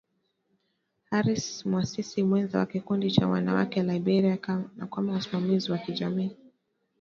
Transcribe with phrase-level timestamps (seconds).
[1.11, 4.37] Harris muasisi mwenza wa Kikundi cha Wanawake Liberia
[4.77, 6.31] na kama msimamizi wa kijamii